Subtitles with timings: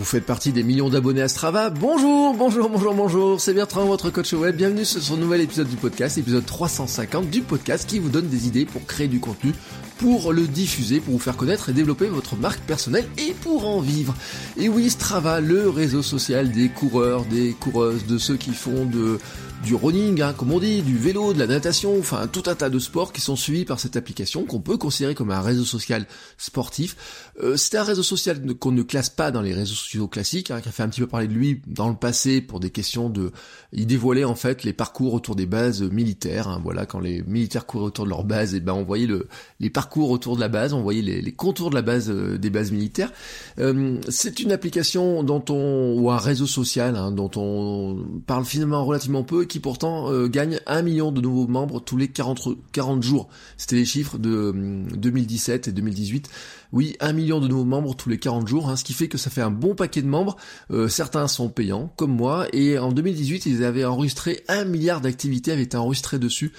[0.00, 1.68] Vous faites partie des millions d'abonnés à Strava.
[1.68, 3.38] Bonjour, bonjour, bonjour, bonjour.
[3.38, 4.56] C'est Bertrand, votre coach web.
[4.56, 8.46] Bienvenue sur ce nouvel épisode du podcast, épisode 350 du podcast qui vous donne des
[8.46, 9.52] idées pour créer du contenu,
[10.00, 13.80] pour le diffuser, pour vous faire connaître et développer votre marque personnelle et pour en
[13.80, 14.14] vivre.
[14.56, 19.18] Et oui, Strava, le réseau social des coureurs, des coureuses, de ceux qui font de
[19.62, 22.70] du running, hein, comme on dit, du vélo, de la natation, enfin tout un tas
[22.70, 26.06] de sports qui sont suivis par cette application qu'on peut considérer comme un réseau social
[26.38, 27.32] sportif.
[27.42, 30.60] Euh, c'est un réseau social qu'on ne classe pas dans les réseaux sociaux classiques, hein,
[30.60, 33.10] qui a fait un petit peu parler de lui dans le passé pour des questions
[33.10, 33.32] de...
[33.72, 36.48] Il dévoilait en fait les parcours autour des bases militaires.
[36.48, 39.06] Hein, voilà, quand les militaires couraient autour de leur base, et eh ben on voyait
[39.06, 39.28] le,
[39.60, 42.50] les parcours autour de la base, on voyait les, contours de la base euh, des
[42.50, 43.12] bases militaires.
[43.58, 48.84] Euh, c'est une application dont on ou un réseau social hein, dont on parle finalement
[48.84, 53.02] relativement peu qui pourtant euh, gagne un million de nouveaux membres tous les 40, 40
[53.02, 53.28] jours.
[53.56, 54.52] C'était les chiffres de
[54.96, 56.30] 2017 hum, et 2018.
[56.72, 59.18] Oui, un million de nouveaux membres tous les 40 jours, hein, ce qui fait que
[59.18, 60.36] ça fait un bon paquet de membres.
[60.70, 65.50] Euh, certains sont payants, comme moi, et en 2018, ils avaient enregistré un milliard d'activités
[65.50, 66.52] avaient été enregistrées dessus.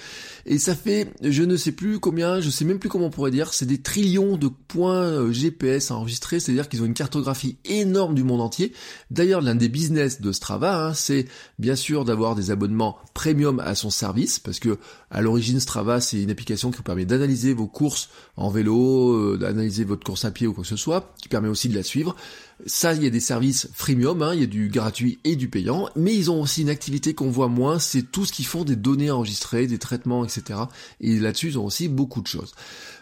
[0.44, 3.30] Et ça fait, je ne sais plus combien, je sais même plus comment on pourrait
[3.30, 8.14] dire, c'est des trillions de points euh, GPS enregistrés, c'est-à-dire qu'ils ont une cartographie énorme
[8.14, 8.72] du monde entier.
[9.10, 11.26] D'ailleurs, l'un des business de Strava, hein, c'est
[11.58, 14.78] bien sûr d'avoir des abonnements premium à son service, parce que
[15.10, 19.38] à l'origine Strava, c'est une application qui vous permet d'analyser vos courses en vélo, euh,
[19.38, 21.82] d'analyser votre course à pied ou quoi que ce soit, qui permet aussi de la
[21.82, 22.16] suivre.
[22.66, 25.48] Ça, il y a des services freemium, hein, il y a du gratuit et du
[25.48, 28.64] payant, mais ils ont aussi une activité qu'on voit moins, c'est tout ce qu'ils font
[28.64, 30.60] des données enregistrées, des traitements, etc.
[31.00, 32.52] Et là-dessus, ils ont aussi beaucoup de choses.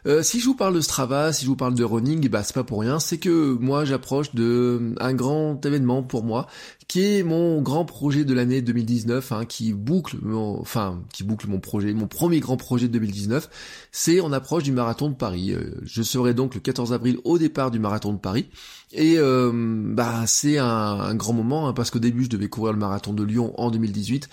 [0.06, 2.54] Euh, si je vous parle de Strava, si je vous parle de running, bah c'est
[2.54, 6.46] pas pour rien, c'est que moi j'approche de un grand événement pour moi,
[6.88, 11.48] qui est mon grand projet de l'année 2019, hein, qui boucle, mon, enfin qui boucle
[11.48, 13.50] mon projet, mon premier grand projet de 2019,
[13.92, 15.52] c'est on approche du marathon de Paris.
[15.52, 18.48] Euh, je serai donc le 14 avril au départ du marathon de Paris.
[18.92, 22.78] Et euh, bah c'est un, grand moment hein, parce qu'au début je devais courir le
[22.78, 24.28] marathon de Lyon en 2018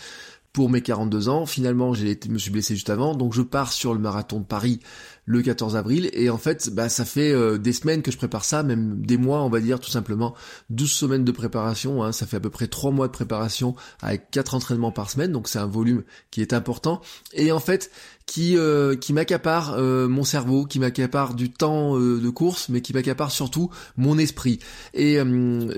[0.52, 1.46] pour mes 42 ans.
[1.46, 4.46] Finalement, j'ai été, me suis blessé juste avant, donc je pars sur le marathon de
[4.46, 4.80] Paris
[5.28, 6.10] le 14 avril.
[6.14, 9.18] Et en fait, bah, ça fait euh, des semaines que je prépare ça, même des
[9.18, 10.34] mois, on va dire tout simplement
[10.72, 12.04] 12 semaines de préparation.
[12.04, 12.12] Hein.
[12.12, 15.48] ça fait à peu près 3 mois de préparation avec 4 entraînements par semaine, donc
[15.50, 17.02] c'est un volume qui est important.
[17.34, 17.92] Et en fait,
[18.26, 22.94] qui euh, qui m'accapare euh, mon cerveau, qui m'accapare du temps de course, mais qui
[22.94, 24.60] m'accapare surtout mon esprit.
[24.94, 25.20] Et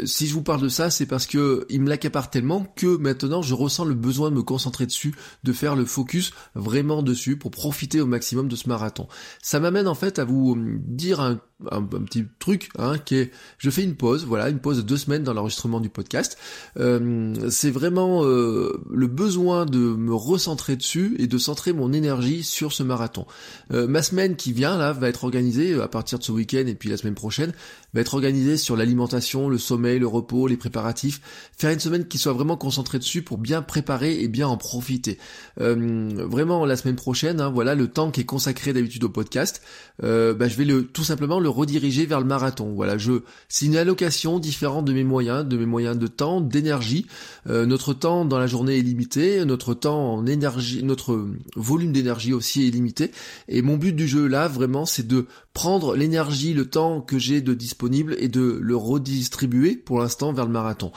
[0.05, 3.41] si je vous parle de ça, c'est parce que il me l'accapare tellement que maintenant
[3.41, 7.51] je ressens le besoin de me concentrer dessus, de faire le focus vraiment dessus pour
[7.51, 9.07] profiter au maximum de ce marathon.
[9.41, 11.39] Ça m'amène en fait à vous dire
[11.71, 14.95] un petit truc hein, qui est je fais une pause voilà une pause de deux
[14.97, 16.37] semaines dans l'enregistrement du podcast.
[16.77, 22.43] Euh, c'est vraiment euh, le besoin de me recentrer dessus et de centrer mon énergie
[22.43, 23.25] sur ce marathon.
[23.71, 26.75] Euh, ma semaine qui vient là va être organisée à partir de ce week-end et
[26.75, 27.53] puis la semaine prochaine
[27.93, 31.21] va être organisée sur l'alimentation le sommeil le repos les préparatifs
[31.57, 35.17] faire une semaine qui soit vraiment concentrée dessus pour bien préparer et bien en profiter
[35.57, 39.61] vraiment la semaine prochaine hein, voilà le temps qui est consacré d'habitude au podcast
[40.01, 42.73] bah, je vais le tout simplement le rediriger vers le marathon.
[42.73, 47.05] Voilà, je c'est une allocation différente de mes moyens, de mes moyens de temps, d'énergie.
[47.47, 52.33] Euh, notre temps dans la journée est limité, notre temps en énergie, notre volume d'énergie
[52.33, 53.11] aussi est limité.
[53.47, 55.27] Et mon but du jeu là, vraiment, c'est de
[55.59, 60.45] prendre l'énergie, le temps que j'ai de disponible et de le redistribuer pour l'instant vers
[60.45, 60.93] le marathon.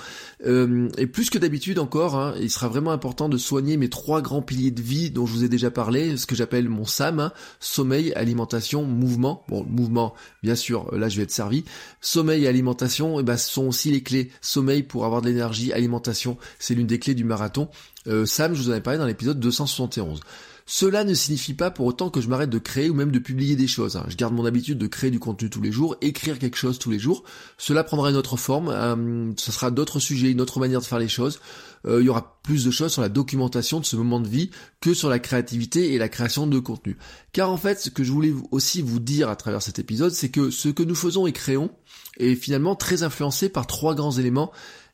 [0.46, 4.22] Euh, et plus que d'habitude encore, hein, il sera vraiment important de soigner mes trois
[4.22, 7.18] grands piliers de vie dont je vous ai déjà parlé, ce que j'appelle mon SAM,
[7.18, 9.42] hein, sommeil, alimentation, mouvement.
[9.48, 10.14] Bon, mouvement,
[10.44, 11.64] bien sûr, là je vais être servi.
[12.00, 14.30] Sommeil et alimentation, eh ben, ce sont aussi les clés.
[14.42, 17.68] Sommeil pour avoir de l'énergie, alimentation, c'est l'une des clés du marathon.
[18.06, 20.20] Euh, Sam, je vous en ai parlé dans l'épisode 271.
[20.66, 23.56] Cela ne signifie pas pour autant que je m'arrête de créer ou même de publier
[23.56, 23.96] des choses.
[23.96, 24.06] Hein.
[24.08, 26.90] Je garde mon habitude de créer du contenu tous les jours, écrire quelque chose tous
[26.90, 27.24] les jours.
[27.58, 30.98] Cela prendra une autre forme, euh, ce sera d'autres sujets, une autre manière de faire
[30.98, 31.40] les choses.
[31.86, 34.50] Euh, il y aura plus de choses sur la documentation de ce moment de vie
[34.80, 36.96] que sur la créativité et la création de contenu.
[37.32, 40.28] Car en fait, ce que je voulais aussi vous dire à travers cet épisode, c'est
[40.28, 41.70] que ce que nous faisons et créons
[42.18, 44.52] est finalement très influencé par trois grands éléments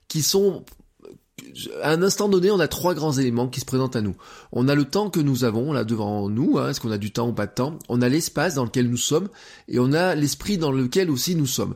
[0.08, 0.64] qui sont
[1.82, 4.16] à un instant donné, on a trois grands éléments qui se présentent à nous.
[4.52, 7.12] On a le temps que nous avons là devant nous, hein, est-ce qu'on a du
[7.12, 7.78] temps ou pas de temps?
[7.88, 9.28] On a l'espace dans lequel nous sommes
[9.68, 11.74] et on a l'esprit dans lequel aussi nous sommes.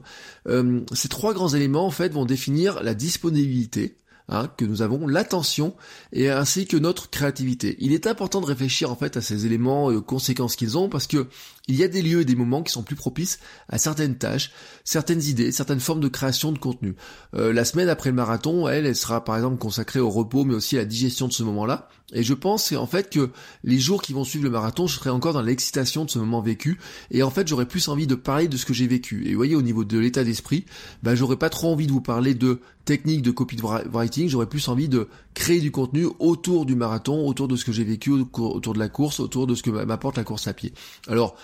[0.49, 3.97] Euh, ces trois grands éléments en fait vont définir la disponibilité,
[4.29, 5.75] Hein, que nous avons l'attention
[6.13, 7.77] et ainsi que notre créativité.
[7.81, 11.09] Il est important de réfléchir en fait à ces éléments euh, conséquences qu'ils ont parce
[11.09, 11.27] que
[11.69, 13.39] il y a des lieux et des moments qui sont plus propices
[13.69, 14.51] à certaines tâches,
[14.85, 16.97] certaines idées, certaines formes de création de contenu.
[17.35, 20.55] Euh, la semaine après le marathon, elle, elle sera par exemple consacrée au repos mais
[20.55, 21.89] aussi à la digestion de ce moment-là.
[22.13, 23.31] Et je pense en fait que
[23.65, 26.43] les jours qui vont suivre le marathon, je serai encore dans l'excitation de ce moment
[26.43, 26.79] vécu.
[27.11, 29.27] Et en fait, j'aurais plus envie de parler de ce que j'ai vécu.
[29.27, 30.65] Et vous voyez, au niveau de l'état d'esprit,
[31.03, 34.29] bah, j'aurais pas trop envie de vous parler de techniques de copywriting.
[34.29, 37.85] J'aurais plus envie de créer du contenu autour du marathon, autour de ce que j'ai
[37.85, 40.75] vécu, autour de la course, autour de ce que m'apporte la course à pied.
[41.09, 41.37] Alors,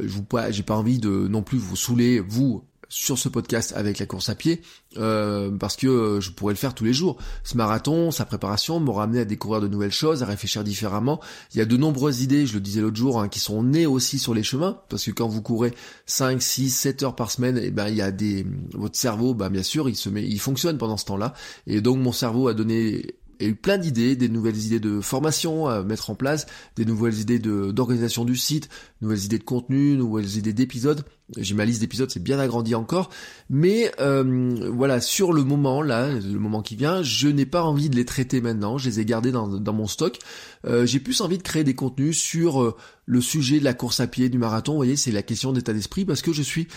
[0.00, 3.98] je vous j'ai pas envie de non plus vous saouler vous sur ce podcast avec
[3.98, 4.62] la course à pied
[4.98, 7.16] euh, parce que euh, je pourrais le faire tous les jours.
[7.42, 11.20] Ce marathon, sa préparation m'aura amené à découvrir de nouvelles choses, à réfléchir différemment.
[11.52, 13.86] Il y a de nombreuses idées, je le disais l'autre jour, hein, qui sont nées
[13.86, 15.74] aussi sur les chemins parce que quand vous courez
[16.06, 19.34] 5, 6, 7 heures par semaine, et eh ben il y a des votre cerveau,
[19.34, 21.34] ben bien sûr, il se met il fonctionne pendant ce temps-là
[21.66, 25.66] et donc mon cerveau a donné a eu plein d'idées, des nouvelles idées de formation
[25.66, 26.46] à mettre en place,
[26.76, 28.68] des nouvelles idées d'organisation du site,
[29.00, 31.04] nouvelles idées de contenu, nouvelles idées d'épisodes.
[31.38, 33.10] J'ai ma liste d'épisodes, c'est bien agrandi encore.
[33.48, 37.88] Mais euh, voilà, sur le moment, là, le moment qui vient, je n'ai pas envie
[37.88, 40.18] de les traiter maintenant, je les ai gardés dans, mon stock.
[40.66, 42.76] Euh, j'ai plus envie de créer des contenus sur euh,
[43.06, 45.72] le sujet de la course à pied, du marathon, vous voyez, c'est la question d'état
[45.72, 46.68] d'esprit, parce que je suis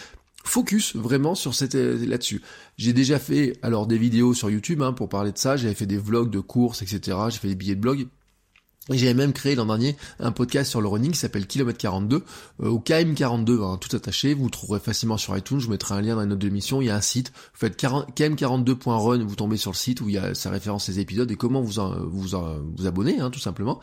[0.48, 2.42] focus vraiment sur cette euh, là-dessus.
[2.78, 5.86] J'ai déjà fait alors des vidéos sur YouTube hein, pour parler de ça, j'avais fait
[5.86, 7.18] des vlogs de courses, etc.
[7.30, 8.08] J'ai fait des billets de blog.
[8.92, 12.24] Et j'avais même créé l'an dernier un podcast sur le running qui s'appelle Kilomètre 42
[12.64, 14.34] euh, au KM42, hein, tout attaché.
[14.34, 15.60] Vous trouverez facilement sur iTunes.
[15.60, 16.82] Je vous mettrai un lien dans les notes d'émission.
[16.82, 17.32] Il y a un site.
[17.54, 21.00] Vous faites km42.run, vous tombez sur le site où il y a sa référence les
[21.00, 22.28] épisodes et comment vous vous,
[22.78, 23.82] vous abonner, hein, tout simplement.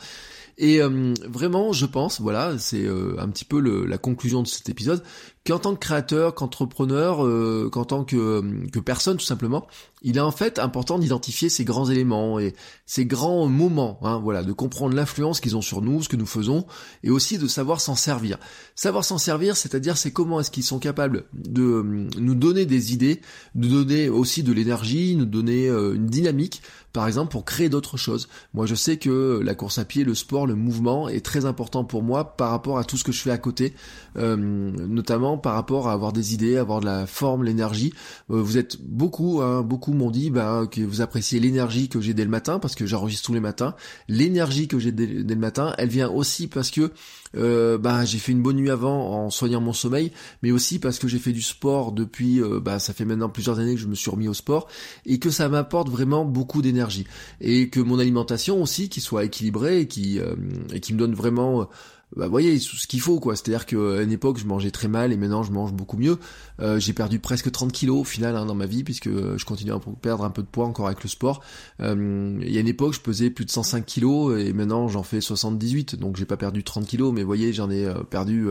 [0.57, 4.47] Et euh, vraiment, je pense, voilà, c'est euh, un petit peu le, la conclusion de
[4.47, 5.03] cet épisode,
[5.45, 9.67] qu'en tant que créateur, qu'entrepreneur, euh, qu'en tant que, que personne tout simplement,
[10.03, 12.55] il est en fait important d'identifier ces grands éléments et
[12.87, 16.27] ces grands moments, hein, voilà, de comprendre l'influence qu'ils ont sur nous, ce que nous
[16.27, 16.67] faisons,
[17.03, 18.39] et aussi de savoir s'en servir.
[18.75, 23.21] Savoir s'en servir, c'est-à-dire c'est comment est-ce qu'ils sont capables de nous donner des idées,
[23.55, 26.63] de donner aussi de l'énergie, nous donner une dynamique
[26.95, 28.29] par exemple pour créer d'autres choses.
[28.55, 31.85] Moi je sais que la course à pied, le sport, le mouvement est très important
[31.85, 33.75] pour moi par rapport à tout ce que je fais à côté,
[34.17, 37.93] euh, notamment par rapport à avoir des idées, avoir de la forme, l'énergie.
[38.31, 42.15] Euh, vous êtes beaucoup, hein, beaucoup m'ont dit bah, que vous appréciez l'énergie que j'ai
[42.15, 43.75] dès le matin parce que j'enregistre tous les matins.
[44.09, 46.93] L'énergie que dès, le matin, elle vient aussi parce que
[47.37, 50.99] euh, bah, j'ai fait une bonne nuit avant en soignant mon sommeil, mais aussi parce
[50.99, 53.95] que j'ai fait du sport depuis, bah, ça fait maintenant plusieurs années que je me
[53.95, 54.69] suis remis au sport
[55.07, 57.07] et que ça m'apporte vraiment beaucoup d'énergie.
[57.41, 60.35] Et que mon alimentation aussi qui soit équilibrée et qui euh,
[60.73, 61.69] et qui me donne vraiment
[62.17, 63.37] euh, bah voyez ce qu'il faut quoi.
[63.37, 65.97] C'est à dire qu'à une époque je mangeais très mal et maintenant je mange beaucoup
[65.97, 66.19] mieux.
[66.61, 69.73] Euh, j'ai perdu presque 30 kilos au final hein, dans ma vie puisque je continue
[69.73, 71.43] à perdre un peu de poids encore avec le sport.
[71.81, 75.21] Il y a une époque je pesais plus de 105 kilos et maintenant j'en fais
[75.21, 78.49] 78 donc j'ai pas perdu 30 kilos mais voyez j'en ai perdu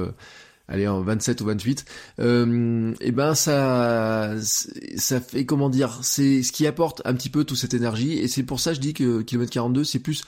[0.67, 1.85] allez en 27 ou 28
[2.19, 7.43] euh, et ben ça ça fait comment dire c'est ce qui apporte un petit peu
[7.43, 8.13] toute cette énergie.
[8.19, 10.23] Et c'est pour ça que je dis que kilomètre 42 c'est plus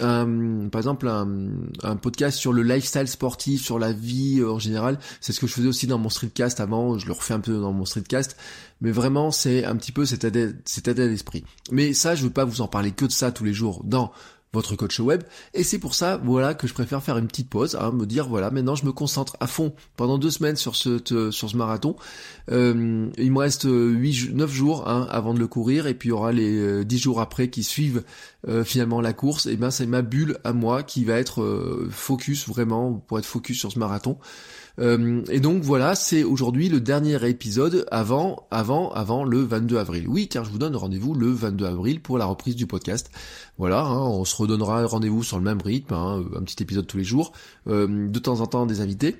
[0.00, 4.98] un, par exemple un, podcast sur le lifestyle sportif, sur la vie euh, en général.
[5.20, 6.98] C'est ce que je faisais aussi dans mon streetcast avant.
[6.98, 8.36] Je le refais un peu dans mon streetcast,
[8.80, 11.44] mais vraiment c'est un petit peu cet état d'esprit.
[11.70, 14.12] Mais ça, je veux pas vous en parler que de ça tous les jours dans
[14.52, 15.22] votre coach web.
[15.54, 18.28] Et c'est pour ça, voilà, que je préfère faire une petite pause, hein, me dire,
[18.28, 20.98] voilà, maintenant je me concentre à fond pendant deux semaines sur ce,
[21.30, 21.96] sur ce marathon.
[22.50, 26.10] Euh, il me reste 8, 9 jours hein, avant de le courir, et puis il
[26.10, 28.04] y aura les 10 euh, jours après qui suivent
[28.46, 29.46] euh, finalement la course.
[29.46, 33.58] Et ben c'est ma bulle à moi qui va être focus vraiment pour être focus
[33.58, 34.18] sur ce marathon.
[34.78, 40.08] Euh, et donc voilà, c'est aujourd'hui le dernier épisode avant, avant, avant le 22 avril.
[40.08, 43.10] Oui, car je vous donne rendez-vous le 22 avril pour la reprise du podcast.
[43.58, 46.96] Voilà, hein, on se redonnera rendez-vous sur le même rythme, hein, un petit épisode tous
[46.96, 47.32] les jours,
[47.68, 49.16] euh, de temps en temps des invités.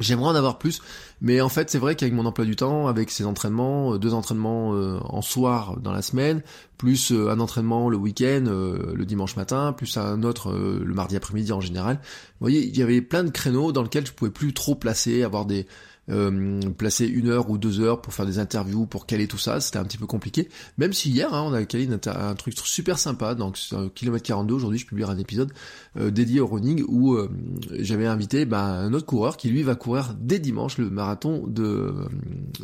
[0.00, 0.82] J'aimerais en avoir plus,
[1.20, 4.14] mais en fait c'est vrai qu'avec mon emploi du temps, avec ces entraînements, euh, deux
[4.14, 6.42] entraînements euh, en soir dans la semaine,
[6.76, 11.52] plus euh, un entraînement le week-end, le dimanche matin, plus un autre le mardi après-midi
[11.52, 14.52] en général, vous voyez, il y avait plein de créneaux dans lesquels je pouvais plus
[14.52, 15.66] trop placer, avoir des
[16.08, 19.60] euh, placer une heure ou deux heures pour faire des interviews, pour caler tout ça,
[19.60, 20.48] c'était un petit peu compliqué.
[20.78, 23.58] Même si hier, hein, on a calé un, truc super sympa, donc
[23.94, 25.52] kilomètre 42, aujourd'hui je publierai un épisode
[25.98, 27.30] euh, dédié au running où euh,
[27.72, 31.94] j'avais invité bah, un autre coureur qui lui va courir dès dimanche le marathon de,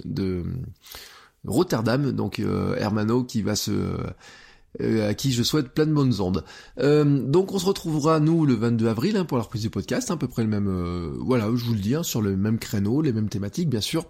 [0.05, 0.45] de
[1.45, 2.41] Rotterdam, donc
[2.79, 3.97] Hermano qui va se
[4.81, 6.45] euh, à qui je souhaite plein de bonnes ondes.
[6.79, 10.11] Euh, donc on se retrouvera nous le 22 avril hein, pour la reprise du podcast,
[10.11, 12.59] à peu près le même, euh, voilà, je vous le dis, hein, sur le même
[12.59, 14.07] créneau, les mêmes thématiques bien sûr.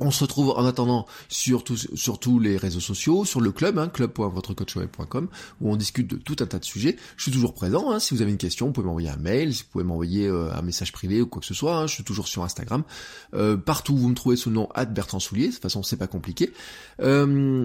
[0.00, 5.28] On se retrouve en attendant sur, tous les réseaux sociaux, sur le club, hein, club.votrecoachweb.com,
[5.60, 6.96] où on discute de tout un tas de sujets.
[7.16, 9.54] Je suis toujours présent, hein, si vous avez une question, vous pouvez m'envoyer un mail,
[9.54, 11.94] si vous pouvez m'envoyer euh, un message privé ou quoi que ce soit, hein, je
[11.94, 12.84] suis toujours sur Instagram.
[13.34, 16.06] Euh, partout, vous me trouvez sous le nom Bertrand Soulier, de toute façon c'est pas
[16.06, 16.52] compliqué.
[17.00, 17.62] Euh,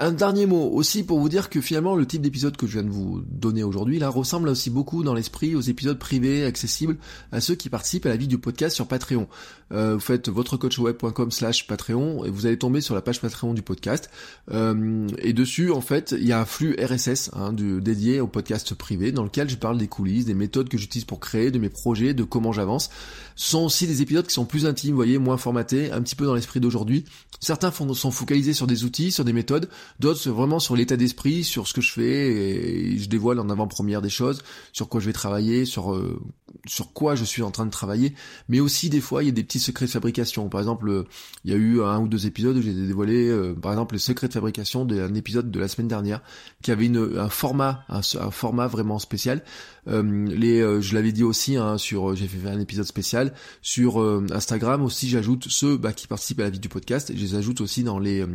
[0.00, 2.82] un dernier mot aussi pour vous dire que finalement le type d'épisode que je viens
[2.82, 6.96] de vous donner aujourd'hui là ressemble aussi beaucoup dans l'esprit aux épisodes privés accessibles
[7.30, 9.28] à ceux qui participent à la vie du podcast sur Patreon.
[9.70, 14.10] vous faites votrecoachweb.com slash Patreon et vous allez tomber sur la page Patreon du podcast.
[14.50, 18.74] Euh, et dessus, en fait, il y a un flux RSS hein, dédié au podcast
[18.74, 21.68] privé dans lequel je parle des coulisses, des méthodes que j'utilise pour créer, de mes
[21.68, 22.90] projets, de comment j'avance.
[23.36, 26.16] Ce sont aussi des épisodes qui sont plus intimes, vous voyez, moins formatés, un petit
[26.16, 27.04] peu dans l'esprit d'aujourd'hui.
[27.40, 29.68] Certains sont focalisés sur des outils, sur des méthodes,
[30.00, 34.02] d'autres vraiment sur l'état d'esprit, sur ce que je fais, et je dévoile en avant-première
[34.02, 36.20] des choses, sur quoi je vais travailler, sur euh,
[36.66, 38.14] sur quoi je suis en train de travailler,
[38.48, 40.48] mais aussi des fois il y a des petits secrets de fabrication.
[40.48, 41.04] Par exemple,
[41.48, 43.98] il y a eu un ou deux épisodes où j'ai dévoilé, euh, par exemple, les
[43.98, 46.20] secrets de fabrication d'un épisode de la semaine dernière
[46.60, 49.42] qui avait une, un format, un, format vraiment spécial.
[49.86, 53.98] Euh, les, euh, je l'avais dit aussi hein, sur, j'ai fait un épisode spécial sur
[54.30, 55.08] Instagram aussi.
[55.08, 57.12] J'ajoute ceux bah, qui participent à la vie du podcast.
[57.14, 58.26] Je les ajoute aussi dans les,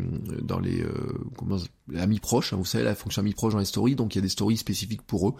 [0.42, 0.84] dans les,
[1.38, 1.58] comment,
[1.96, 2.54] amis proches.
[2.54, 3.96] Hein, vous savez la fonction amis proches dans les stories.
[3.96, 5.34] Donc il y a des stories spécifiques pour eux.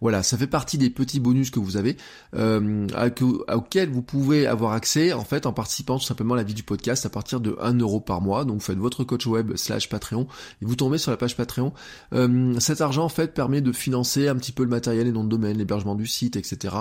[0.00, 1.98] Voilà, ça fait partie des petits bonus que vous avez,
[2.32, 6.62] auxquels vous pouvez avoir accès en fait en participant tout simplement à la vie du
[6.62, 8.44] podcast à partir de 1 euro par mois.
[8.44, 10.28] Donc vous faites votre coach web slash Patreon
[10.62, 11.72] et vous tombez sur la page Patreon.
[12.12, 15.24] Euh, cet argent en fait permet de financer un petit peu le matériel et nom
[15.24, 16.76] de domaine, l'hébergement du site, etc.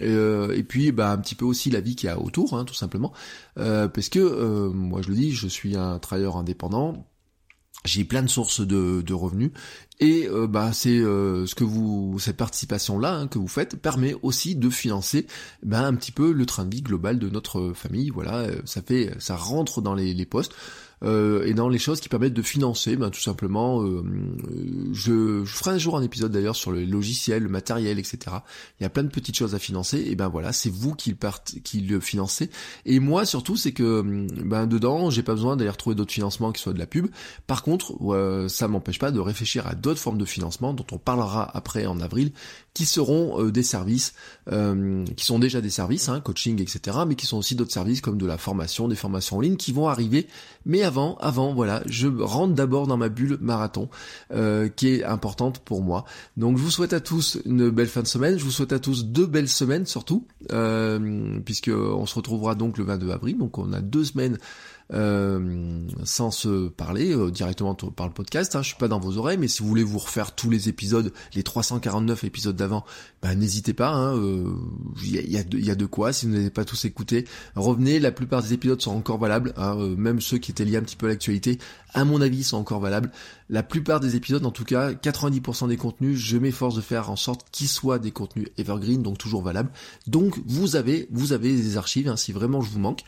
[0.00, 2.64] Euh, et, puis bah, un petit peu aussi la vie qu'il y a autour, hein,
[2.64, 3.12] tout simplement.
[3.58, 7.06] Euh, parce que moi je le dis, je suis un travailleur indépendant
[7.84, 9.50] j'ai plein de sources de, revenus
[10.02, 14.56] et bah c'est ce que vous cette participation là hein, que vous faites permet aussi
[14.56, 15.26] de financer
[15.62, 19.10] bah, un petit peu le train de vie global de notre famille voilà ça fait
[19.18, 20.54] ça rentre dans les, les postes
[21.04, 24.02] euh, et dans les choses qui permettent de financer, ben, tout simplement, euh,
[24.92, 28.18] je, je, ferai un jour un épisode d'ailleurs sur le logiciel, le matériel, etc.
[28.78, 31.10] Il y a plein de petites choses à financer, et ben voilà, c'est vous qui
[31.10, 31.16] le,
[31.62, 32.50] qui le financez.
[32.86, 34.02] Et moi surtout, c'est que
[34.44, 37.08] ben dedans, j'ai pas besoin d'aller retrouver d'autres financements qui soient de la pub.
[37.46, 40.98] Par contre, euh, ça m'empêche pas de réfléchir à d'autres formes de financement dont on
[40.98, 42.32] parlera après en avril,
[42.74, 44.14] qui seront des services,
[44.50, 48.16] qui sont déjà des services, hein, coaching, etc., mais qui sont aussi d'autres services comme
[48.16, 50.26] de la formation, des formations en ligne qui vont arriver,
[50.64, 53.88] mais avant, avant, voilà, je rentre d'abord dans ma bulle marathon,
[54.32, 56.04] euh, qui est importante pour moi.
[56.36, 58.78] Donc je vous souhaite à tous une belle fin de semaine, je vous souhaite à
[58.78, 63.58] tous deux belles semaines surtout, euh, puisque on se retrouvera donc le 22 avril, donc
[63.58, 64.38] on a deux semaines euh,
[64.92, 68.54] sans se parler euh, directement par le podcast.
[68.56, 70.68] Hein, je suis pas dans vos oreilles, mais si vous voulez vous refaire tous les
[70.68, 72.84] épisodes, les 349 épisodes d'avant,
[73.22, 73.90] bah, n'hésitez pas.
[73.90, 74.54] Il hein, euh,
[75.04, 76.12] y, a, y, a, de quoi.
[76.12, 77.98] Si vous n'avez pas tous écouté, revenez.
[78.00, 79.54] La plupart des épisodes sont encore valables.
[79.56, 81.58] Hein, même ceux qui étaient liés un petit peu à l'actualité,
[81.94, 83.10] à mon avis, sont encore valables.
[83.48, 87.16] La plupart des épisodes, en tout cas, 90% des contenus, je m'efforce de faire en
[87.16, 89.70] sorte qu'ils soient des contenus evergreen, donc toujours valables.
[90.06, 92.08] Donc vous avez, vous avez des archives.
[92.08, 93.04] Hein, si vraiment je vous manque.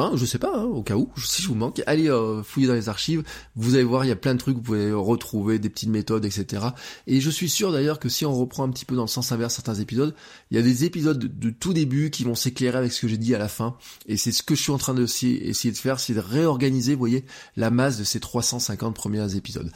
[0.00, 2.66] Hein, je sais pas, hein, au cas où, si je vous manque, allez euh, fouiller
[2.66, 3.22] dans les archives,
[3.56, 6.24] vous allez voir, il y a plein de trucs, vous pouvez retrouver des petites méthodes,
[6.24, 6.68] etc.
[7.06, 9.32] Et je suis sûr d'ailleurs que si on reprend un petit peu dans le sens
[9.32, 10.14] inverse certains épisodes,
[10.50, 13.18] il y a des épisodes de, tout début qui vont s'éclairer avec ce que j'ai
[13.18, 13.76] dit à la fin,
[14.06, 16.98] et c'est ce que je suis en train de de faire, c'est de réorganiser, vous
[16.98, 17.24] voyez,
[17.56, 19.70] la masse de ces 350 premiers épisodes.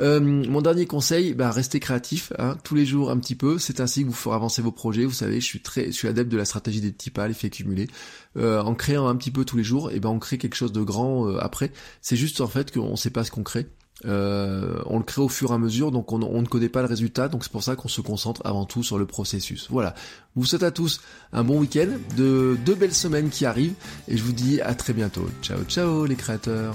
[0.00, 3.58] Euh, mon dernier conseil, bah, restez créatif, hein, tous les jours un petit peu.
[3.58, 5.04] C'est ainsi que vous ferez avancer vos projets.
[5.04, 7.50] Vous savez, je suis très, je suis adepte de la stratégie des petits pas, l'effet
[7.50, 7.88] cumulé.
[8.36, 10.72] Euh, en créant un petit peu tous les jours, et ben on crée quelque chose
[10.72, 11.72] de grand euh, après.
[12.02, 13.66] C'est juste en fait qu'on ne sait pas ce qu'on crée.
[14.06, 16.88] Euh, on le crée au fur et à mesure, donc on, ne connaît pas le
[16.88, 19.68] résultat, donc c'est pour ça qu'on se concentre avant tout sur le processus.
[19.70, 19.94] Voilà.
[20.34, 21.00] Vous souhaite à tous
[21.32, 23.74] un bon week-end, de deux belles semaines qui arrivent,
[24.08, 25.26] et je vous dis à très bientôt.
[25.42, 26.74] Ciao ciao les créateurs.